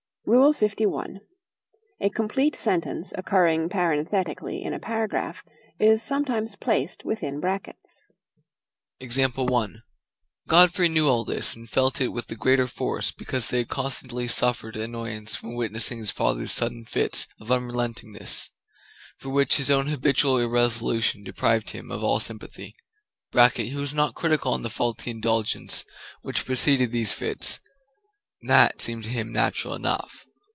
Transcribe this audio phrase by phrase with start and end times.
[0.27, 0.77] LI.
[1.99, 5.43] A complete sentence occurring parenthetically in a paragraph
[5.79, 8.07] is sometimes placed within brackets.
[10.47, 14.29] Godfrey knew all this, and felt it with the greater force because he had constantly
[14.29, 18.51] suffered annoyance from witnessing his father's sudden fits of unrelentingness,
[19.17, 22.73] for which his own habitual irresolution deprived him of all sympathy.
[23.55, 25.83] (He was not critical on the faulty indulgence
[26.21, 27.59] which preceded these fits;
[28.43, 30.25] that seemed to him natural enough.)